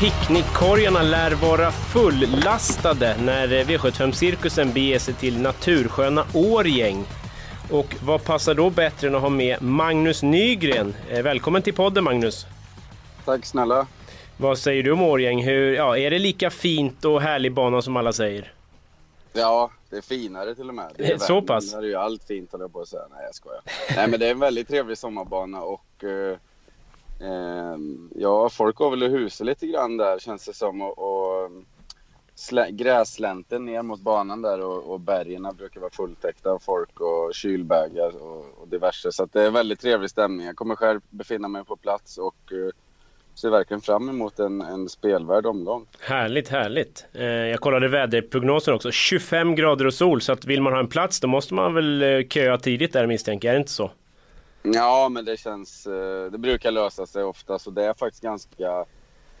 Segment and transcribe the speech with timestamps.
[0.00, 7.04] Picknickkorgarna lär vara fullastade när V75-cirkusen beger sig till natursköna Årgäng.
[7.70, 10.94] Och vad passar då bättre än att ha med Magnus Nygren?
[11.10, 12.46] Eh, Välkommen till podden Magnus!
[13.24, 13.86] Tack snälla.
[14.36, 15.42] Vad säger du om Årgäng?
[15.42, 18.52] Hur, ja, är det lika fint och härlig bana som alla säger?
[19.32, 20.92] Ja, det är finare till och med.
[20.96, 21.72] Det är Så pass?
[21.72, 23.02] Där är ju allt fint höll jag på att säga.
[23.10, 23.60] Nej jag skojar.
[23.96, 26.36] Nej men det är en väldigt trevlig sommarbana och eh, eh,
[27.20, 30.82] Ehm, ja, folk går väl och husar lite grann där känns det som.
[30.82, 31.64] Och, och ehm,
[32.34, 37.34] slä, gräslänten ner mot banan där och, och bergen brukar vara fulltäckta av folk och
[37.34, 39.12] kylbägar och, och diverse.
[39.12, 40.46] Så att det är väldigt trevlig stämning.
[40.46, 42.70] Jag kommer själv befinna mig på plats och eh,
[43.34, 45.86] ser verkligen fram emot en, en spelvärd omgång.
[46.00, 47.06] Härligt, härligt!
[47.12, 48.90] Eh, jag kollade väderprognosen också.
[48.90, 52.02] 25 grader och sol, så att vill man ha en plats då måste man väl
[52.02, 53.52] eh, köa tidigt där misstänker jag.
[53.52, 53.90] Är det inte så?
[54.74, 55.86] Ja, men det känns...
[55.86, 58.84] eh, Det brukar lösa sig ofta, så det är faktiskt ganska,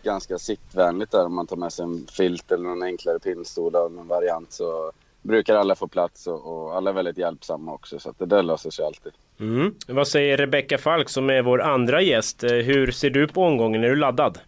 [0.02, 3.92] ganska sittvänligt där om man tar med sig en filt eller någon enklare pinnstol av
[3.92, 8.10] någon variant så brukar alla få plats och, och alla är väldigt hjälpsamma också så
[8.10, 9.12] att det där löser sig alltid.
[9.40, 9.74] Mm.
[9.88, 12.44] Vad säger Rebecka Falk som är vår andra gäst?
[12.44, 13.84] Eh, Hur ser du på omgången?
[13.84, 14.38] Är du laddad?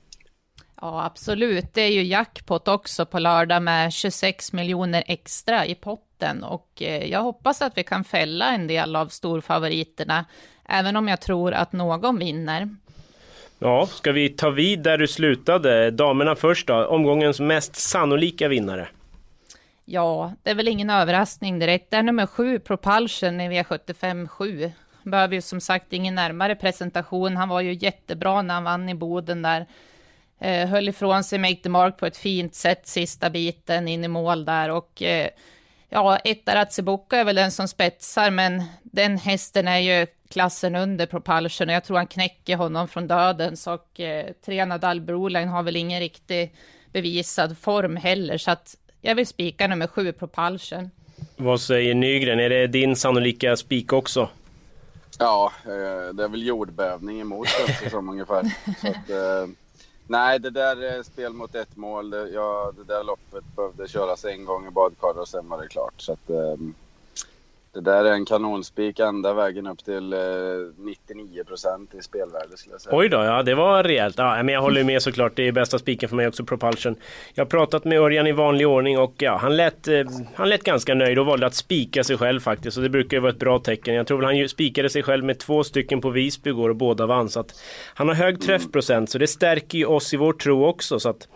[0.81, 1.75] Ja, absolut.
[1.75, 5.75] Det är ju jackpot också på lördag med 26 miljoner extra i
[6.19, 10.25] potten och eh, jag hoppas att vi kan fälla en del av storfavoriterna,
[10.69, 12.69] även om jag tror att någon vinner.
[13.59, 15.91] Ja, ska vi ta vid där du slutade?
[15.91, 18.89] Damerna först då, omgångens mest sannolika vinnare.
[19.85, 21.91] Ja, det är väl ingen överraskning direkt.
[21.91, 24.73] Det är nummer sju, Propulsion i V75 7.
[25.03, 27.37] Behöver ju som sagt ingen närmare presentation.
[27.37, 29.67] Han var ju jättebra när han vann i Boden där.
[30.41, 34.09] Eh, höll ifrån sig Make the Mark på ett fint sätt sista biten in i
[34.09, 35.29] mål där och eh,
[35.89, 41.69] ja, Ettaratsiboka är väl den som spetsar, men den hästen är ju klassen under Propulsion
[41.69, 45.77] och jag tror han knäcker honom från dödens och eh, tre Nadal Broline har väl
[45.77, 46.55] ingen riktig
[46.93, 50.91] bevisad form heller, så att jag vill spika nummer sju Propulsion.
[51.37, 52.41] Vad säger Nygren?
[52.41, 54.29] Är det din sannolika spik också?
[55.19, 58.43] Ja, eh, det är väl jordbävning emot känns det som ungefär.
[58.81, 59.51] Så att, eh,
[60.09, 62.11] nej, det där är spel mot ett mål.
[62.11, 65.69] Det, ja, det där loppet behövde köras en gång i badkaret och sen var det
[65.69, 65.95] klart.
[65.97, 66.75] Så att, ehm,
[67.75, 70.19] det där är en kanonspik ända vägen upp till eh,
[70.77, 72.97] 99 procent i spelvärde skulle jag säga.
[72.97, 74.15] Oj då, ja det var rejält.
[74.19, 76.97] Ja, men jag håller med såklart, det är bästa spiken för mig också, Propulsion.
[77.35, 80.65] Jag har pratat med Örjan i vanlig ordning och ja, han lät, eh, han lät
[80.65, 82.77] ganska nöjd och valde att spika sig själv faktiskt.
[82.77, 83.95] Och det brukar ju vara ett bra tecken.
[83.95, 87.07] Jag tror väl han spikade sig själv med två stycken på Visby igår och båda
[87.07, 87.29] vann.
[87.29, 87.55] Så att
[87.95, 91.01] han har hög träffprocent, så det stärker ju oss i vår tro också.
[91.01, 91.29] Så att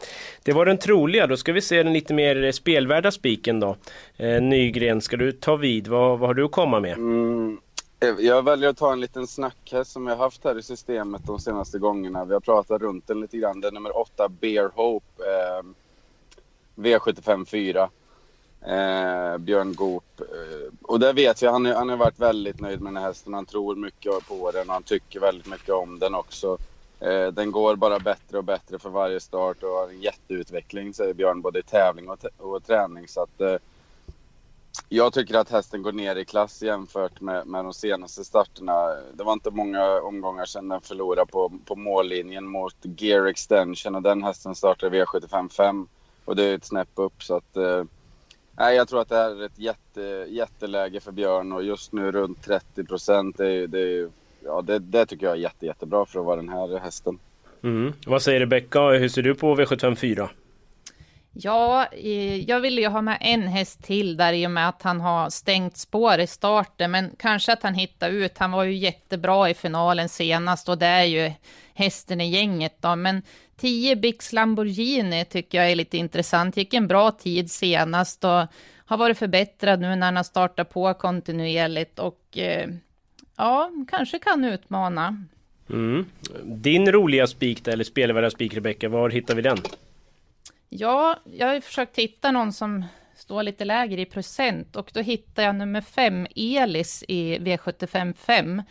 [0.45, 1.27] det var den troliga.
[1.27, 3.77] Då ska vi se den lite mer spelvärda spiken då.
[4.23, 5.89] Eh, Nygren, ska du ta vid?
[5.89, 6.97] Vad, vad har du att komma med?
[6.97, 7.61] Mm,
[8.01, 11.23] eh, jag väljer att ta en liten snackhäst som jag har haft här i systemet
[11.27, 12.25] de senaste gångerna.
[12.25, 13.61] Vi har pratat runt den lite grann.
[13.61, 15.23] Det är nummer 8, Bear Hope.
[15.25, 15.65] Eh,
[16.75, 17.91] V75 4.
[18.61, 20.21] Eh, Björn Goop.
[20.21, 23.35] Eh, och det vet jag, han, han har varit väldigt nöjd med den här hästen.
[23.35, 26.59] Han tror mycket på den och han tycker väldigt mycket om den också.
[27.01, 31.15] Eh, den går bara bättre och bättre för varje start och har en jätteutveckling säger
[31.15, 33.09] Björn både i tävling och, och träning.
[33.09, 33.57] Så att, eh,
[34.89, 38.87] jag tycker att hästen går ner i klass jämfört med, med de senaste starterna.
[39.15, 44.03] Det var inte många omgångar sedan den förlorade på, på mållinjen mot Gear Extension och
[44.03, 45.87] den hästen startade V75 5
[46.25, 47.85] och det är ett snäpp upp så att eh,
[48.59, 52.13] Nej, jag tror att det här är ett jätte, jätteläge för Björn och just nu
[52.13, 53.39] runt 30 procent.
[53.39, 54.11] Det, det,
[54.45, 57.19] ja, det, det tycker jag är jätte, jättebra för att vara den här hästen.
[57.63, 57.93] Mm.
[58.07, 58.81] Vad säger Rebecka?
[58.89, 60.31] Hur ser du på V75 4?
[61.35, 61.87] Ja,
[62.47, 65.31] jag ville ju ha med en häst till där i och med att han har
[65.31, 68.39] stängt spår i starten, men kanske att han hittar ut.
[68.39, 71.33] Han var ju jättebra i finalen senast och det är ju
[71.75, 73.23] hästen i gänget då, men
[73.57, 76.57] 10 Bix Lamborghini tycker jag är lite intressant.
[76.57, 78.47] Gick en bra tid senast och
[78.77, 82.69] har varit förbättrad nu när han har startat på kontinuerligt och eh,
[83.37, 85.25] ja, kanske kan utmana.
[85.71, 86.07] Mm.
[86.45, 89.59] Din roliga spik, där, eller spelvärda spik Rebecka, var hittar vi den?
[90.75, 92.85] Ja, jag har försökt hitta någon som
[93.17, 98.63] står lite lägre i procent och då hittar jag nummer fem, Elis i V75 5.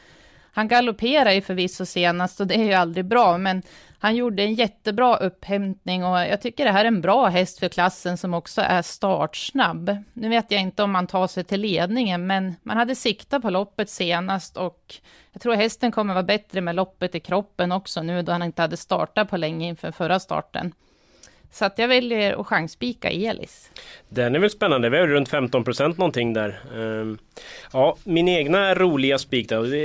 [0.53, 3.61] Han galopperar ju förvisso senast och det är ju aldrig bra, men
[3.99, 7.69] han gjorde en jättebra upphämtning och jag tycker det här är en bra häst för
[7.69, 9.97] klassen som också är startsnabb.
[10.13, 13.49] Nu vet jag inte om man tar sig till ledningen, men man hade siktat på
[13.49, 14.95] loppet senast och
[15.31, 18.61] jag tror hästen kommer vara bättre med loppet i kroppen också nu då han inte
[18.61, 20.73] hade startat på länge inför förra starten.
[21.51, 23.71] Så att jag väljer att chansspika Elis.
[24.09, 26.59] Den är väl spännande, vi har runt 15 procent någonting där.
[26.75, 27.17] Um,
[27.73, 29.75] ja, min egna roliga spik då.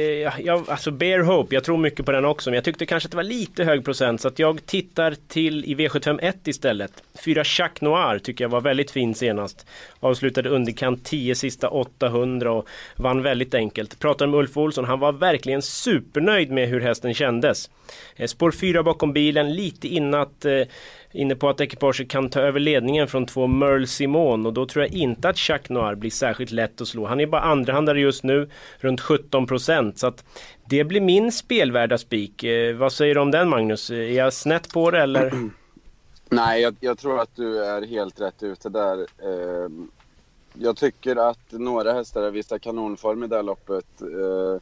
[0.40, 2.50] Jag, alltså Bear Hope, jag tror mycket på den också.
[2.50, 5.64] Men jag tyckte kanske att det var lite hög procent så att jag tittar till
[5.64, 6.92] i V751 istället.
[7.24, 9.66] Fyra Chac Noir tycker jag var väldigt fin senast.
[10.00, 13.98] Avslutade underkant 10 sista 800 och vann väldigt enkelt.
[13.98, 17.70] Pratade med Ulf Olsson, han var verkligen supernöjd med hur hästen kändes.
[18.16, 20.68] Eh, spår 4 bakom bilen, lite innan eh,
[21.16, 24.84] inne på att ekipaget kan ta över ledningen från två Merle Simon och då tror
[24.84, 27.06] jag inte att Jacques Noir blir särskilt lätt att slå.
[27.06, 29.98] Han är bara andrahandare just nu, runt 17 procent.
[29.98, 30.24] Så att
[30.64, 32.44] det blir min spelvärda spik.
[32.44, 33.90] Eh, vad säger du om den Magnus?
[33.90, 35.32] Eh, är jag snett på det eller?
[36.28, 38.98] Nej, jag, jag, tror att du är helt rätt ute där.
[38.98, 39.70] Eh,
[40.54, 44.00] jag tycker att några hästar har visat kanonform i det här loppet.
[44.00, 44.60] Ehm,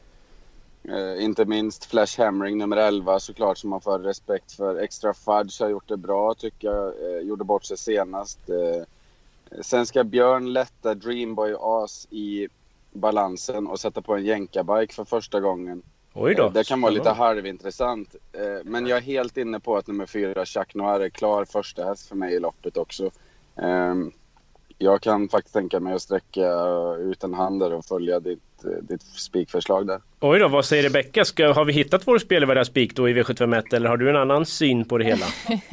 [0.89, 4.77] Eh, Eh, inte minst Flash Hammering nummer 11 såklart som man får respekt för.
[4.77, 6.87] Extra Fudge har gjort det bra tycker jag.
[6.87, 8.39] Eh, gjorde bort sig senast.
[8.51, 8.85] Eh,
[9.63, 12.49] sen ska Björn lätta Dreamboy As i
[12.93, 15.83] balansen och sätta på en jänkabike för första gången.
[16.15, 16.45] Oj då.
[16.45, 18.17] Eh, det kan vara lite halvintressant.
[18.33, 21.85] Eh, men jag är helt inne på att nummer 4 Jacques Noir är klar första
[21.85, 23.11] häst för mig i loppet också.
[23.57, 24.13] Ehm,
[24.79, 26.49] jag kan faktiskt tänka mig att sträcka
[26.99, 30.01] ut en hand där och följa ditt, ditt spikförslag där.
[30.21, 31.25] Oj då, vad säger Rebecka?
[31.39, 34.85] Har vi hittat vår spelvärda spik då i V751 eller har du en annan syn
[34.85, 35.27] på det hela?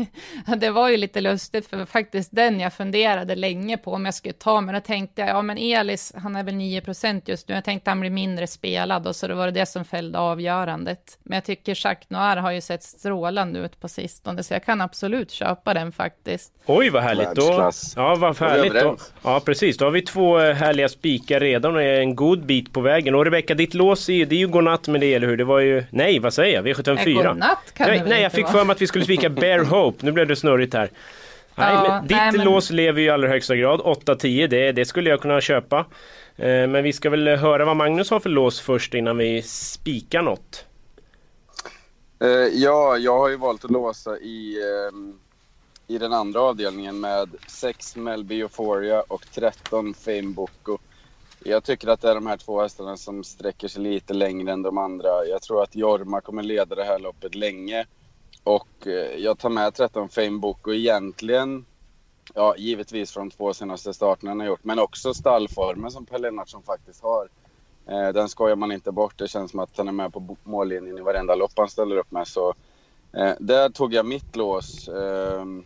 [0.57, 4.33] det var ju lite lustigt för faktiskt den jag funderade länge på om jag skulle
[4.33, 7.63] ta, men då tänkte jag, ja men Elis, han är väl 9% just nu, jag
[7.63, 11.17] tänkte han blir mindre spelad och så det var det det som fällde avgörandet.
[11.23, 14.81] Men jag tycker Jacques Noir har ju sett strålande ut på sistone, så jag kan
[14.81, 16.53] absolut köpa den faktiskt.
[16.65, 17.35] Oj vad härligt!
[17.35, 18.73] Då, ja vad härligt!
[18.73, 22.45] Då, ja precis, då har vi två eh, härliga spikar redan och är en god
[22.45, 23.15] bit på vägen.
[23.15, 25.37] Och Rebecka, ditt lås är, det ju godnatt med det, eller hur?
[25.37, 25.83] Det var ju...
[25.89, 26.67] Nej, vad säger jag?
[26.67, 27.13] V754?
[27.13, 30.05] Godnatt kan nej, det nej, jag fick för mig att vi skulle spika Bear Hope.
[30.05, 30.89] Nu blev det snurrigt här.
[31.55, 32.45] Nej, ja, men ditt nej, men...
[32.45, 33.79] lås lever ju i allra högsta grad.
[33.79, 35.85] 8-10, det, det skulle jag kunna köpa.
[36.35, 40.21] Eh, men vi ska väl höra vad Magnus har för lås först innan vi spikar
[40.21, 40.65] något.
[42.19, 47.29] Eh, ja, jag har ju valt att låsa i, eh, i den andra avdelningen med
[47.47, 50.77] 6 Melby Euphoria och 13 Fame Boko.
[51.43, 54.61] Jag tycker att det är de här två hästarna som sträcker sig lite längre än
[54.61, 55.25] de andra.
[55.25, 57.85] Jag tror att Jorma kommer leda det här loppet länge.
[58.43, 61.65] Och eh, jag tar med 13 Fame Book och egentligen,
[62.33, 66.19] ja givetvis från de två senaste starterna han har gjort, men också stallformen som Per
[66.19, 67.29] Lennartsson faktiskt har.
[67.87, 69.17] Eh, den skojar man inte bort.
[69.17, 72.11] Det känns som att han är med på mållinjen i varenda lopp han ställer upp
[72.11, 72.27] med.
[72.27, 72.53] Så
[73.13, 74.87] eh, där tog jag mitt lås.
[74.87, 75.63] Ehm,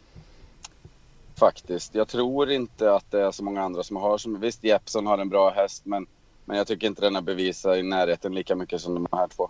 [1.39, 1.95] Faktiskt.
[1.95, 4.39] Jag tror inte att det är så många andra som har som...
[4.39, 6.07] Visst, Jeppson har en bra häst, men,
[6.45, 9.49] men jag tycker inte den har bevisat i närheten lika mycket som de här två.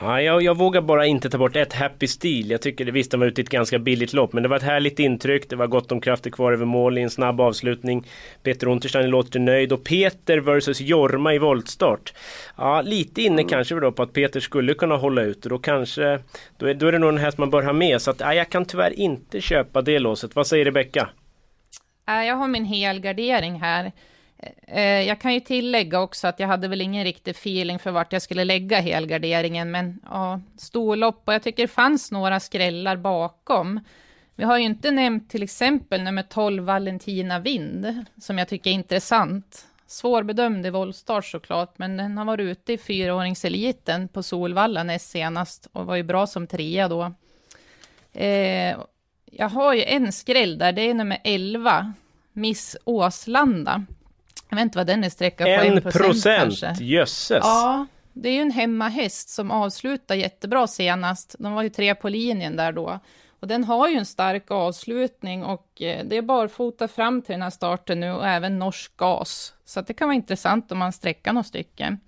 [0.00, 2.50] Ja, jag, jag, vågar bara inte ta bort ett Happy Steel.
[2.50, 4.32] Jag tycker det visst de var ute i ett ganska billigt lopp.
[4.32, 5.50] Men det var ett härligt intryck.
[5.50, 8.06] Det var gott om krafter kvar över mål i en snabb avslutning.
[8.42, 9.72] Peter Unterstein låter nöjd.
[9.72, 12.12] Och Peter versus Jorma i voltstart.
[12.56, 13.48] Ja, lite inne mm.
[13.48, 15.44] kanske då på att Peter skulle kunna hålla ut.
[15.44, 16.18] Och då kanske...
[16.58, 18.02] Då är, då är det nog en häst man bör ha med.
[18.02, 20.36] Så att, ja, jag kan tyvärr inte köpa det låset.
[20.36, 21.08] Vad säger Rebecka?
[22.06, 23.92] Jag har min helgardering här.
[24.66, 28.12] Eh, jag kan ju tillägga också att jag hade väl ingen riktig feeling för vart
[28.12, 33.80] jag skulle lägga helgarderingen, men ja, storlopp och jag tycker det fanns några skrällar bakom.
[34.34, 38.74] Vi har ju inte nämnt till exempel nummer 12 Valentina Vind, som jag tycker är
[38.74, 39.66] intressant.
[39.86, 45.68] Svårbedömd i voltstart såklart, men den har varit ute i fyraåringseliten på Solvalla näst senast
[45.72, 47.12] och var ju bra som trea då.
[48.12, 48.76] Eh,
[49.24, 51.92] jag har ju en skräll där, det är nummer 11,
[52.32, 53.84] Miss Åslanda.
[54.52, 57.40] Jag vet inte vad den är sträckad på, en procent, jösses!
[57.42, 61.36] Ja, det är ju en hemmahäst som avslutar jättebra senast.
[61.38, 63.00] De var ju tre på linjen där då.
[63.40, 67.42] Och den har ju en stark avslutning och eh, det är barfota fram till den
[67.42, 69.54] här starten nu och även norsk gas.
[69.64, 72.00] Så det kan vara intressant om man sträcker några stycken.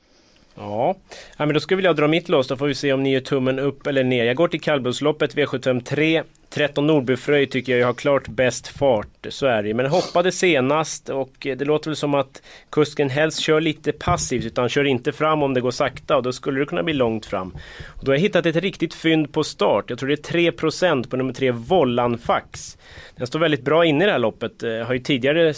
[0.54, 0.96] Ja.
[1.36, 2.48] ja, men då skulle jag dra mitt lås.
[2.48, 4.24] Då får vi se om ni gör tummen upp eller ner.
[4.24, 6.22] Jag går till kallblodsloppet V75 3.
[6.54, 11.32] 13 Nordbyfröj tycker jag har klart bäst fart, så är det Men hoppade senast och
[11.40, 15.54] det låter väl som att kusken helst kör lite passivt utan kör inte fram om
[15.54, 17.54] det går sakta och då skulle det kunna bli långt fram.
[17.86, 19.84] Och då har jag hittat ett riktigt fynd på start.
[19.88, 22.78] Jag tror det är 3% på nummer 3 Vollanfax.
[23.16, 24.62] Den står väldigt bra inne i det här loppet.
[24.62, 25.54] Eh, har ju tidigare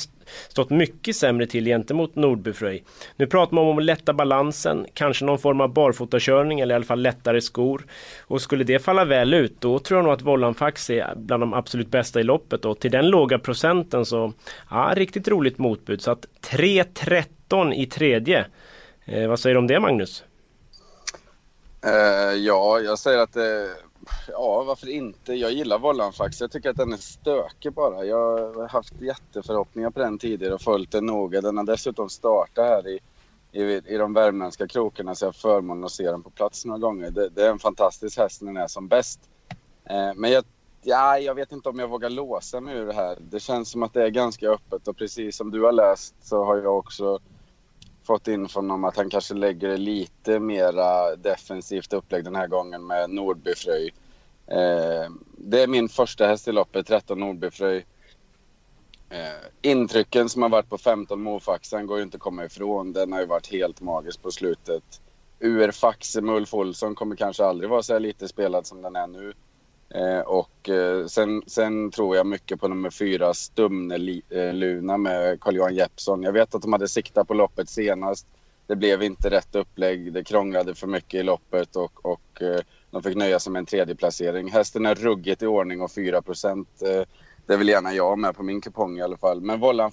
[0.48, 2.84] stått mycket sämre till gentemot Nordbyfröj.
[3.16, 6.84] Nu pratar man om att lätta balansen, kanske någon form av barfotakörning eller i alla
[6.84, 7.86] fall lättare skor.
[8.20, 11.54] Och skulle det falla väl ut, då tror jag nog att Vollanfax är bland de
[11.54, 12.64] absolut bästa i loppet.
[12.64, 14.32] Och till den låga procenten så,
[14.70, 16.02] ja, riktigt roligt motbud.
[16.02, 18.46] Så att 3.13 i tredje.
[19.04, 20.24] Eh, vad säger du om det Magnus?
[21.86, 23.68] Uh, ja, jag säger att det
[24.28, 25.34] ja, varför inte?
[25.34, 26.40] Jag gillar Vollanfax.
[26.40, 28.04] Jag tycker att den är stökig bara.
[28.04, 31.40] Jag har haft jätteförhoppningar på den tidigare och följt den noga.
[31.40, 33.00] Den har dessutom startat här i,
[33.52, 36.78] i, i de värmländska krokarna så jag har förmånen att se den på plats några
[36.78, 37.10] gånger.
[37.10, 39.20] Det, det är en fantastisk häst när den är som bäst.
[39.84, 40.44] Eh, men jag,
[40.86, 43.18] ja, jag vet inte om jag vågar låsa mig ur det här.
[43.20, 46.44] Det känns som att det är ganska öppet och precis som du har läst så
[46.44, 47.18] har jag också
[48.04, 52.86] fått infon om att han kanske lägger det lite mera defensivt upplägg den här gången
[52.86, 53.94] med Nordbyfröj.
[54.46, 57.86] Eh, det är min första häst i loppet, 13 Nordbyfröj.
[59.10, 62.92] Eh, intrycken som har varit på 15 Mofaxen går ju inte att komma ifrån.
[62.92, 65.00] Den har ju varit helt magisk på slutet.
[65.38, 68.96] Ur Faxe med Ulf Olsson kommer kanske aldrig vara så här lite spelad som den
[68.96, 69.32] är nu.
[69.94, 75.74] Eh, och eh, sen, sen, tror jag mycket på nummer fyra, Stumne-Luna eh, med Carl-Johan
[75.74, 76.22] Jeppsson.
[76.22, 78.26] Jag vet att de hade siktat på loppet senast.
[78.66, 80.12] Det blev inte rätt upplägg.
[80.12, 83.66] Det krånglade för mycket i loppet och, och eh, de fick nöja sig med en
[83.66, 84.50] tredje placering.
[84.50, 86.68] Hästen är ruggigt i ordning och 4 procent.
[86.82, 87.02] Eh,
[87.46, 89.40] det vill gärna jag med på min kupong i alla fall.
[89.40, 89.92] Men Vollan...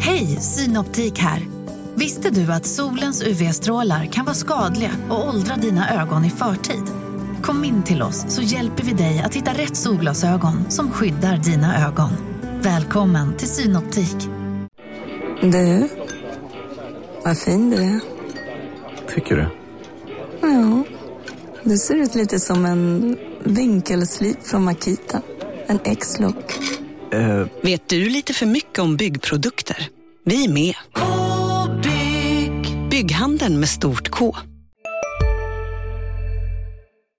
[0.00, 1.42] Hej, Synoptik här.
[1.98, 6.82] Visste du att solens UV-strålar kan vara skadliga och åldra dina ögon i förtid?
[7.42, 11.86] Kom in till oss så hjälper vi dig att hitta rätt solglasögon som skyddar dina
[11.86, 12.10] ögon.
[12.62, 14.16] Välkommen till Synoptik.
[15.42, 15.88] Du,
[17.24, 18.00] vad fin du är.
[19.14, 19.48] Tycker du?
[20.40, 20.84] Ja,
[21.62, 25.22] du ser ut lite som en vinkelslip från Makita.
[25.66, 26.58] En X-look.
[27.14, 27.46] Uh.
[27.62, 29.88] Vet du lite för mycket om byggprodukter?
[30.24, 30.74] Vi är med.
[32.98, 33.08] -bygg.
[33.08, 34.34] Bygghandeln med stort K.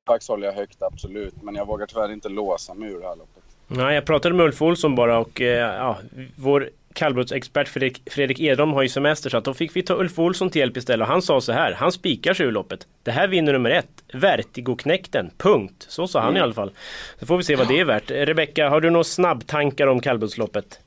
[0.07, 1.33] Fax håller jag högt, absolut.
[1.41, 3.43] Men jag vågar tyvärr inte låsa mig ur det här loppet.
[3.67, 5.97] Nej, jag pratade med Ulf Olsson bara och eh, ja,
[6.35, 10.19] vår kallblodsexpert Fredrik, Fredrik Edholm har ju semester så att då fick vi ta Ulf
[10.19, 12.87] Olsson till hjälp istället och han sa så här, han spikar sig ur loppet.
[13.03, 15.85] Det här vinner nummer ett, Vertigo-knäkten, punkt.
[15.89, 16.37] Så sa han mm.
[16.37, 16.71] i alla fall.
[17.19, 18.11] Så får vi se vad det är värt.
[18.11, 20.79] Rebecka, har du några snabbtankar om kallblodsloppet?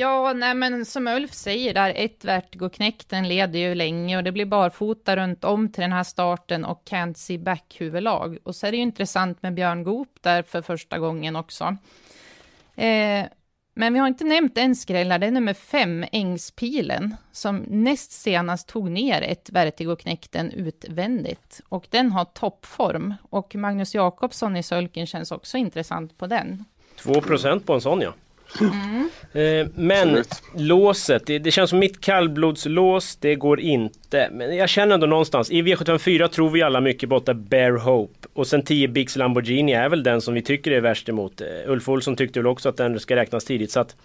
[0.00, 4.46] Ja, nej men som Ulf säger där, ett Vertigo-knäkten leder ju länge och det blir
[4.46, 8.38] barfota runt om till den här starten och Can't see back huvudlag.
[8.42, 11.76] Och så är det ju intressant med Björn Goop där för första gången också.
[12.76, 13.26] Eh,
[13.74, 18.68] men vi har inte nämnt en skrällare, det är nummer fem, Ängspilen, som näst senast
[18.68, 21.60] tog ner ett vertigoknäkten utvändigt.
[21.68, 23.14] Och den har toppform.
[23.22, 26.64] Och Magnus Jakobsson i Sölken känns också intressant på den.
[26.98, 28.12] 2% på en sån ja.
[28.60, 29.10] Mm.
[29.32, 30.24] Eh, men
[30.56, 34.28] låset, det, det, känns som mitt kallblodslås, det går inte.
[34.32, 38.28] Men jag känner ändå någonstans, i V754 tror vi alla mycket på 8 Bear Hope.
[38.32, 41.40] Och sen 10 Bix Lamborghini är väl den som vi tycker är värst emot.
[41.40, 43.70] Eh, Ulf Olsson tyckte väl också att den ska räknas tidigt.
[43.70, 43.96] Så att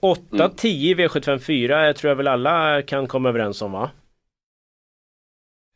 [0.00, 1.08] 8-10 mm.
[1.08, 3.90] V754 tror jag väl alla kan komma överens om va?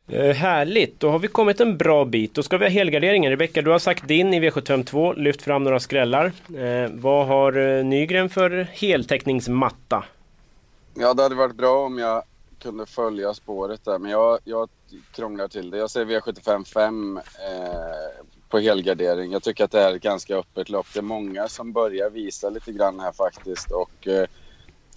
[0.09, 2.33] Eh, härligt, då har vi kommit en bra bit.
[2.33, 3.31] Då ska vi ha helgarderingen.
[3.31, 6.31] Rebecka, du har sagt din i V752, lyft fram några skrällar.
[6.57, 10.05] Eh, vad har eh, Nygren för heltäckningsmatta?
[10.93, 12.23] Ja, det hade varit bra om jag
[12.59, 14.69] kunde följa spåret där, men jag, jag
[15.11, 15.77] krånglar till det.
[15.77, 17.23] Jag säger V75 5 eh,
[18.49, 19.31] på helgardering.
[19.31, 20.87] Jag tycker att det är ett ganska öppet lopp.
[20.93, 24.25] Det är många som börjar visa lite grann här faktiskt och eh,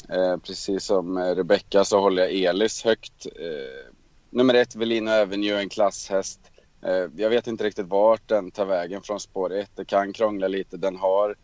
[0.08, 3.26] eh precis som Rebecka så håller jag Elis högt.
[3.26, 3.89] Eh,
[4.32, 6.40] Nummer ett, Velina Avenue, en klasshäst.
[6.82, 9.70] Eh, jag vet inte riktigt vart den tar vägen från spår ett.
[9.74, 10.76] Det kan krångla lite.
[10.76, 11.36] Den har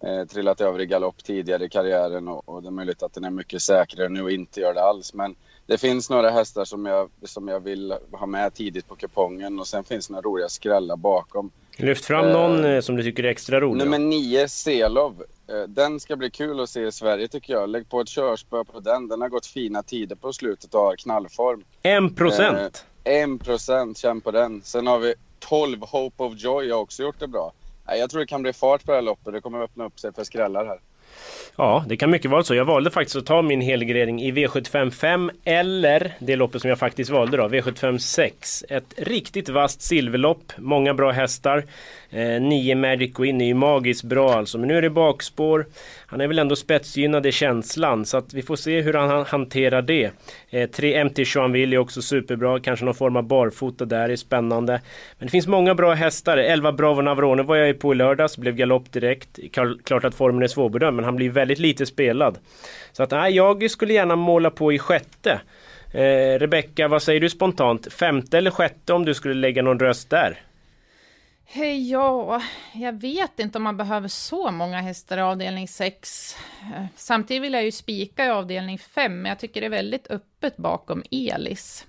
[0.00, 3.24] eh, trillat över i galopp tidigare i karriären och, och, det är möjligt att den
[3.24, 5.14] är mycket säkrare nu och inte gör det alls.
[5.14, 5.34] Men
[5.66, 9.66] det finns några hästar som jag, som jag vill ha med tidigt på kupongen och
[9.66, 11.50] sen finns det några roliga skrällar bakom.
[11.80, 13.84] Lyft fram någon eh, som du tycker är extra rolig.
[13.84, 15.22] Nummer nio, Selov.
[15.48, 17.68] Eh, den ska bli kul att se i Sverige tycker jag.
[17.68, 19.08] Lägg på ett körspö på den.
[19.08, 21.64] Den har gått fina tider på slutet och har knallform.
[21.82, 22.84] En procent?
[23.04, 24.60] Eh, en procent, känn på den.
[24.64, 27.52] Sen har vi 12 Hope of Joy, har också gjort det bra.
[27.86, 29.32] Jag tror det kan bli fart på det här loppet.
[29.32, 30.80] Det kommer öppna upp sig för skrällar här.
[31.56, 32.54] Ja, det kan mycket vara så.
[32.54, 36.78] Jag valde faktiskt att ta min helgardering i V75 5 eller det loppet som jag
[36.78, 38.64] faktiskt valde då, V75 6.
[38.68, 41.64] Ett riktigt vasst silverlopp, många bra hästar.
[42.10, 45.66] Eh, Magic Queen är ju magiskt bra alltså, men nu är det bakspår.
[46.10, 49.82] Han är väl ändå spetsgynnad i känslan, så att vi får se hur han hanterar
[49.82, 50.10] det.
[50.50, 54.80] Eh, 3 MT Joanville är också superbra, kanske någon form av barfota där är spännande.
[55.18, 56.36] Men det finns många bra hästar.
[56.36, 59.38] 11 Bravo Navarone var jag på i lördags, blev galopp direkt.
[59.84, 62.38] Klart att formen är svårbedömd, men han blir väldigt lite spelad.
[62.92, 65.40] Så att nej, jag skulle gärna måla på i sjätte.
[65.94, 67.92] Eh, Rebecka, vad säger du spontant?
[67.92, 70.38] Femte eller sjätte om du skulle lägga någon röst där?
[71.50, 76.36] Hej, ja, jag vet inte om man behöver så många hästar i avdelning 6.
[76.96, 80.56] Samtidigt vill jag ju spika i avdelning 5, men jag tycker det är väldigt öppet
[80.56, 81.86] bakom Elis.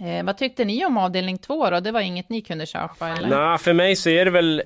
[0.00, 1.80] Eh, vad tyckte ni om avdelning 2 då?
[1.80, 3.28] Det var inget ni kunde köpa eller?
[3.28, 4.62] Nej, för mig så är det väl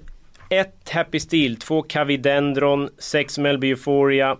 [0.50, 4.36] ett Happy Steel, två Cavidendron, sex Melby Euphoria,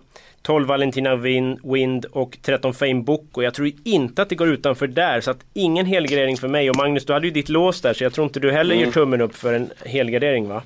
[0.47, 1.15] 12 Valentina
[1.63, 3.25] Wind och 13 Fame Book.
[3.31, 6.69] Och jag tror inte att det går utanför där, så att ingen helgardering för mig.
[6.69, 8.85] Och Magnus, du hade ju ditt lås där, så jag tror inte du heller mm.
[8.85, 10.63] ger tummen upp för en helgardering va?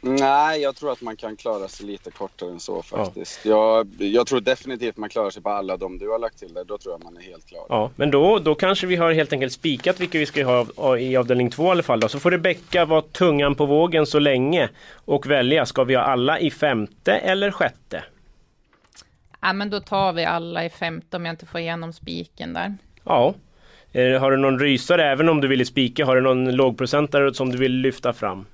[0.00, 3.40] Nej, jag tror att man kan klara sig lite kortare än så faktiskt.
[3.42, 3.76] Ja.
[3.98, 6.64] Jag, jag tror definitivt man klarar sig på alla de du har lagt till där.
[6.64, 7.66] Då tror jag man är helt klar.
[7.68, 11.16] Ja, men då, då kanske vi har helt enkelt spikat vilka vi ska ha i
[11.16, 12.00] avdelning två i alla fall.
[12.00, 12.08] Då.
[12.08, 14.68] Så får Rebecka vara tungan på vågen så länge
[15.04, 15.66] och välja.
[15.66, 18.04] Ska vi ha alla i femte eller sjätte?
[19.40, 22.74] Ja, men då tar vi alla i femte om jag inte får igenom spiken där.
[23.04, 23.34] Ja.
[24.20, 26.06] Har du någon rysare även om du vill spika?
[26.06, 28.46] Har du någon lågprocentare som du vill lyfta fram?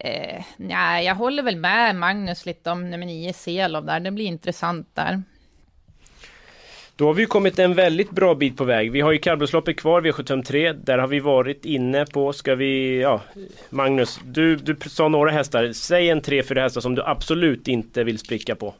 [0.00, 4.00] Eh, nej, jag håller väl med Magnus lite om nummer 9 Selov där.
[4.00, 5.22] Det blir intressant där.
[6.96, 8.92] Då har vi kommit en väldigt bra bit på väg.
[8.92, 10.72] Vi har ju kallblodsloppet kvar, V753.
[10.72, 13.20] Där har vi varit inne på, ska vi, ja,
[13.70, 15.72] Magnus, du, du sa några hästar.
[15.72, 18.74] Säg en tre, fyra hästar som du absolut inte vill spricka på.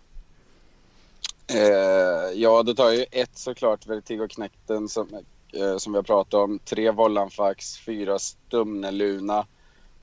[1.54, 5.08] Eh, ja, då tar jag ju ett såklart, Vertigo Knäkten som,
[5.52, 6.58] eh, som vi har pratat om.
[6.58, 9.46] Tre Vollanfax, fyra Stumneluna.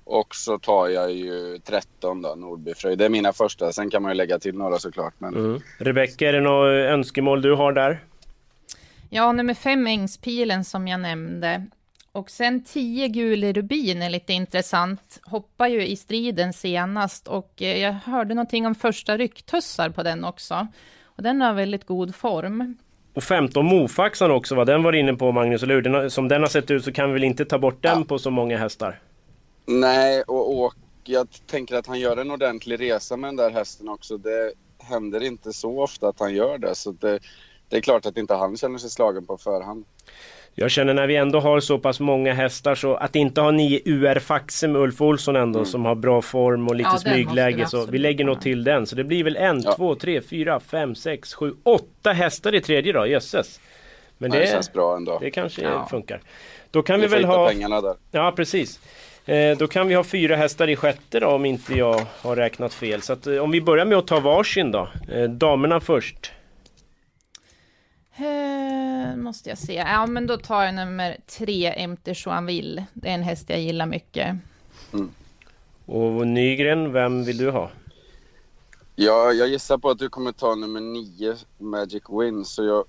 [0.04, 2.98] Och så tar jag ju 13 då, Nordbyfröjd.
[2.98, 3.74] Det är mina första.
[3.74, 5.14] Sen kan man ju lägga till några såklart.
[5.18, 5.36] Men...
[5.36, 5.62] Mm.
[5.78, 8.04] Rebecka, är det några önskemål du har där?
[9.10, 11.66] Ja, nummer fem Ängspilen som jag nämnde.
[12.12, 15.20] Och sen 10 Gule Rubin är lite intressant.
[15.24, 20.24] Hoppar ju i striden senast och eh, jag hörde någonting om första rycktussar på den
[20.24, 20.68] också.
[21.20, 22.78] Och den har väldigt god form.
[23.14, 26.10] Och 15 Mofaxan också, vad den var inne på Magnus, eller hur?
[26.10, 28.06] Som den har sett ut så kan vi väl inte ta bort den ja.
[28.06, 29.00] på så många hästar?
[29.66, 33.90] Nej, och, och jag tänker att han gör en ordentlig resa med den där hästen
[33.90, 34.18] också.
[34.18, 36.76] Det händer inte så ofta att han gör det.
[36.76, 37.20] Så det,
[37.70, 39.86] det är klart att inte han känner sig slagen på förhand.
[40.62, 43.82] Jag känner när vi ändå har så pass många hästar så att inte ha nio
[43.86, 45.66] UR Faxe med Ulf Olsson ändå mm.
[45.66, 48.88] som har bra form och lite ja, smygläge så vi lägger nog till den.
[48.88, 49.76] Så det blir väl en, ja.
[49.76, 53.60] två, tre, fyra, fem, sex, sju, åtta hästar i tredje då, jösses.
[54.18, 55.18] Men det, det känns bra ändå.
[55.22, 55.88] Det kanske ja.
[55.92, 56.22] funkar.
[56.72, 57.48] Då kan vi, vi väl ha...
[57.48, 57.96] pengarna där.
[58.12, 58.80] Ja precis.
[59.26, 62.74] Eh, då kan vi ha fyra hästar i sjätte då om inte jag har räknat
[62.74, 63.02] fel.
[63.02, 64.88] Så att, eh, om vi börjar med att ta varsin då.
[65.12, 66.32] Eh, damerna först.
[68.20, 69.74] Eh, måste jag se.
[69.74, 72.86] Ja men då tar jag nummer tre, MT Joinville.
[72.94, 74.36] Det är en häst jag gillar mycket.
[74.94, 75.12] Mm.
[75.86, 77.72] Och Nygren, vem vill du ha?
[78.96, 82.46] Ja, jag gissar på att du kommer ta nummer nio, Magic Win.
[82.46, 82.86] Så jag,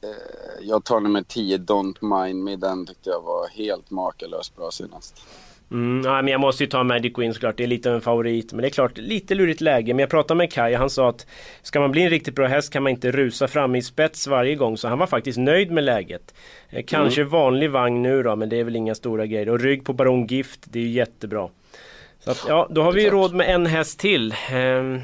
[0.00, 2.56] eh, jag tar nummer tio, Don't Mind Me.
[2.56, 5.22] Den tyckte jag var helt makalöst bra senast.
[5.70, 8.00] Mm, ja, men jag måste ju ta Magic Win såklart, det är lite av en
[8.00, 8.52] favorit.
[8.52, 9.94] Men det är klart, lite lurigt läge.
[9.94, 11.26] Men jag pratade med Kaj han sa att
[11.62, 14.54] ska man bli en riktigt bra häst kan man inte rusa fram i spets varje
[14.54, 14.76] gång.
[14.76, 16.34] Så han var faktiskt nöjd med läget.
[16.70, 17.30] Eh, kanske mm.
[17.30, 19.48] vanlig vagn nu då, men det är väl inga stora grejer.
[19.48, 21.48] Och rygg på Baron Gift, det är ju jättebra.
[22.18, 24.32] Så att, ja, då har vi råd med en häst till.
[24.32, 25.00] Eh,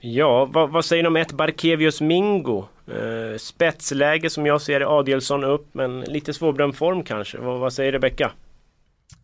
[0.00, 2.64] ja, vad, vad, säger ni om ett Barkevius Mingo?
[2.86, 7.38] Eh, spetsläge som jag ser det, Adielsson upp, men lite svårbedömd form kanske.
[7.38, 8.32] Vad, vad säger Rebecka?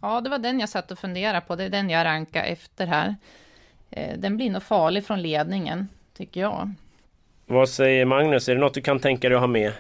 [0.01, 1.57] Ja, det var den jag satt och funderade på.
[1.57, 3.17] Det är den jag rankar efter här.
[3.91, 6.73] Eh, den blir nog farlig från ledningen, tycker jag.
[7.47, 8.49] Vad säger Magnus?
[8.49, 9.73] Är det något du kan tänka dig att ha med?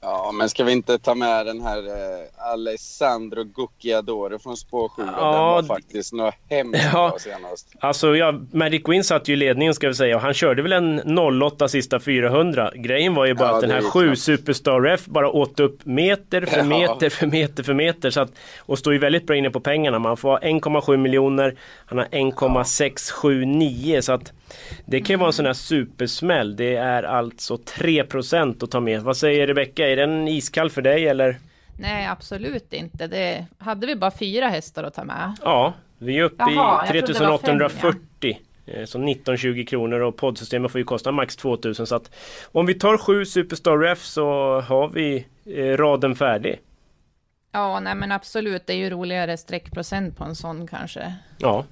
[0.00, 5.02] Ja, men ska vi inte ta med den här eh, Alessandro Gucciadoro från spår 7?
[5.06, 7.68] Ja, den var faktiskt något hemskt ja, senast.
[7.80, 10.72] Alltså, ja, Magic Win satt ju i ledningen ska vi säga och han körde väl
[10.72, 12.72] en 08 sista 400.
[12.74, 16.46] Grejen var ju bara ja, att den här 7 Superstar Ref bara åt upp meter
[16.46, 18.10] för meter för meter för meter.
[18.10, 19.98] Så att, och står ju väldigt bra inne på pengarna.
[19.98, 21.54] Man får 1,7 miljoner,
[21.86, 24.32] han har 1,679 så att
[24.86, 26.56] det kan ju vara en sån här supersmäll.
[26.56, 29.02] Det är alltså 3% att ta med.
[29.02, 29.88] Vad säger Rebecka?
[29.88, 31.38] Är den iskall för dig eller?
[31.78, 33.06] Nej, absolut inte.
[33.06, 35.36] Det hade vi bara fyra hästar att ta med.
[35.42, 38.38] Ja, vi är uppe Jaha, i 3840.
[38.66, 42.10] Eh, Så 19-20 kronor och poddsystemet får ju kosta max 2000 så att
[42.52, 44.24] om vi tar sju Superstar Ref så
[44.60, 46.60] har vi eh, raden färdig.
[47.52, 48.66] Ja, nej men absolut.
[48.66, 51.14] Det är ju roligare streckprocent på en sån kanske.
[51.38, 51.64] Ja.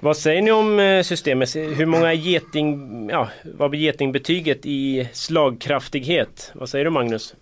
[0.00, 1.56] Vad säger ni om eh, systemet?
[1.56, 6.50] Hur många geting, ja, vad blir getingbetyget i slagkraftighet?
[6.54, 7.34] Vad säger du Magnus?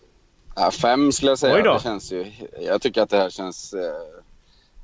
[0.56, 1.74] Ja, fem skulle jag säga.
[1.74, 3.74] Det känns ju, jag tycker att det här känns...
[3.74, 3.94] Eh,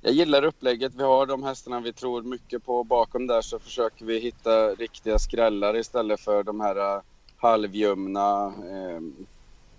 [0.03, 0.93] jag gillar upplägget.
[0.95, 2.85] Vi har de hästarna vi tror mycket på.
[2.85, 7.01] Bakom där så försöker vi hitta riktiga skrällar istället för de här
[7.37, 9.01] halvljumna, eh,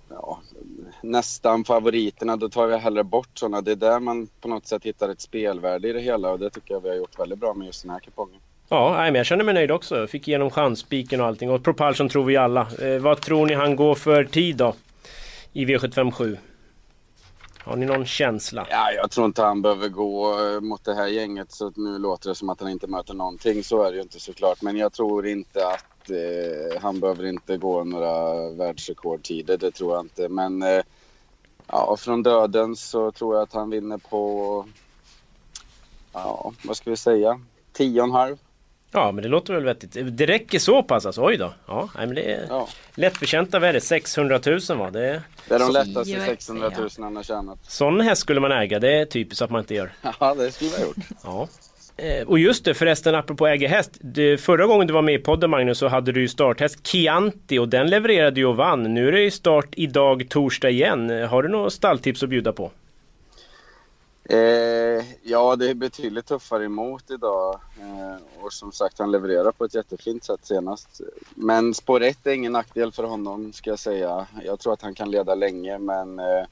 [0.10, 0.40] ja,
[1.02, 2.36] nästan favoriterna.
[2.36, 3.62] Då tar vi hellre bort sådana.
[3.62, 6.50] Det är där man på något sätt hittar ett spelvärde i det hela och det
[6.50, 8.40] tycker jag vi har gjort väldigt bra med just den här kupongen.
[8.70, 9.98] Ja, nej, men jag känner mig nöjd också.
[9.98, 11.52] Jag fick igenom chansspiken och allting.
[11.52, 12.62] Och Propulsion tror vi alla.
[12.82, 14.74] Eh, vad tror ni han går för tid då?
[15.54, 16.38] I V757?
[17.64, 18.68] Har ni någon känsla?
[18.70, 22.30] Ja, jag tror inte han behöver gå eh, mot det här gänget så nu låter
[22.30, 23.64] det som att han inte möter någonting.
[23.64, 24.62] Så är det ju inte såklart.
[24.62, 29.58] Men jag tror inte att eh, han behöver inte gå några världsrekordtider.
[29.58, 30.30] Det tror jag inte.
[30.30, 30.82] Men eh,
[31.68, 34.66] ja, från döden så tror jag att han vinner på,
[36.14, 37.42] ja, vad ska vi säga,
[37.74, 38.38] tio och en halv.
[38.94, 39.98] Ja, men det låter väl vettigt.
[40.18, 41.26] Det räcker så pass alltså?
[41.26, 41.54] Oj då.
[41.68, 42.68] Ja, nej, men det är Ja.
[42.96, 43.82] lättförtjänta värde.
[43.82, 44.90] 600 000 va?
[44.92, 47.60] Det Det är de lättaste 600 000 han har tjänat.
[47.68, 48.80] Sån häst skulle man äga.
[48.80, 49.92] Det är typiskt att man inte gör.
[50.20, 50.96] Ja, det skulle vi ha gjort.
[51.24, 51.48] Ja.
[51.98, 53.92] Eh, Och just det förresten apropå äga häst.
[54.02, 57.60] Det, förra gången du var med i podden Magnus så hade du ju starthäst Chianti
[57.60, 58.94] och den levererade ju och vann.
[58.94, 61.10] Nu är det ju start idag torsdag igen.
[61.30, 62.72] Har du några stalltips att bjuda på?
[64.24, 67.60] Eh, ja, det är betydligt tuffare emot idag.
[67.80, 71.02] Eh, och som sagt, han levererar på ett jättefint sätt senast.
[71.36, 74.28] Men spår 1 är ingen nackdel för honom, ska jag säga.
[74.44, 76.20] Jag tror att han kan leda länge, men...
[76.20, 76.46] Eh,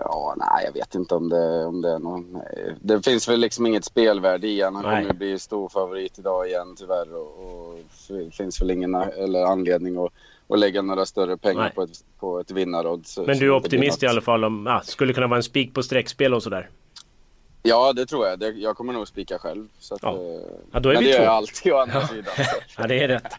[0.00, 2.36] ja, nej, jag vet inte om det, om det är någon...
[2.36, 4.74] eh, Det finns väl liksom inget spelvärde i han.
[4.74, 7.14] Han kommer ju bli stor favorit idag igen, tyvärr.
[7.16, 10.12] Och, och det finns väl ingen eller anledning att,
[10.48, 11.72] att lägga några större pengar Nej.
[11.74, 13.18] på ett, på ett vinnarodds.
[13.26, 15.82] Men du är optimist i alla fall om, ja, skulle kunna vara en spik på
[15.82, 16.70] streckspel och sådär.
[17.62, 18.38] Ja, det tror jag.
[18.38, 19.68] Det, jag kommer nog spika själv.
[19.78, 20.12] Så att, Ja.
[20.14, 20.40] eh,
[20.72, 21.18] Ja, då är men vi det två.
[21.22, 22.34] gör jag alltid å andra sidan.
[22.78, 23.32] Ja, det är rätt.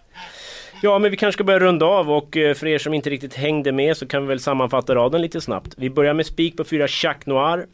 [0.81, 3.33] Ja, men vi kanske ska börja runda av och eh, för er som inte riktigt
[3.33, 5.73] hängde med så kan vi väl sammanfatta raden lite snabbt.
[5.77, 7.65] Vi börjar med spik på fyra Chac Noir.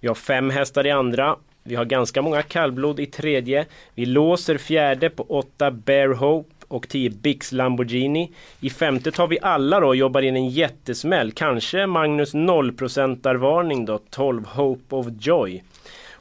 [0.00, 1.36] Vi har fem hästar i andra.
[1.62, 3.66] Vi har ganska många kallblod i tredje.
[3.94, 8.32] Vi låser fjärde på åtta Bear Hope och 10 Bix Lamborghini.
[8.60, 11.32] I femte tar vi alla då och jobbar in en jättesmäll.
[11.32, 15.62] Kanske Magnus 0% varning då, 12 Hope of Joy.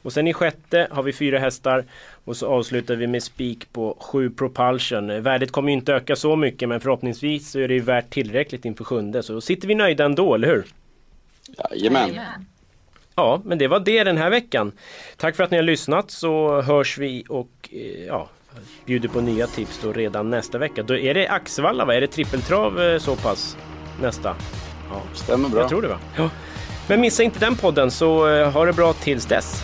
[0.04, 1.84] Och sen i sjätte har vi fyra hästar
[2.26, 5.22] och så avslutar vi med spik på sju Propulsion.
[5.24, 8.66] Värdet kommer ju inte öka så mycket men förhoppningsvis så är det ju värt tillräckligt
[8.66, 9.24] inför sjunde.
[9.24, 10.66] Så sitter vi nöjda ändå, eller hur?
[11.72, 12.20] Jajamän.
[13.16, 14.72] Ja, men det var det den här veckan.
[15.18, 18.30] Tack för att ni har lyssnat så hörs vi och eh, ja,
[18.86, 20.84] bjuder på nya tips då redan nästa vecka.
[20.84, 21.96] Då är det Axvalla va?
[21.96, 23.58] Är det trippeltrav eh, så pass
[24.02, 24.36] nästa?
[24.92, 25.60] Ja, Stämmer bra.
[25.60, 26.00] jag tror det va?
[26.18, 26.30] Ja.
[26.88, 29.64] Men missa inte den podden så eh, ha det bra tills dess.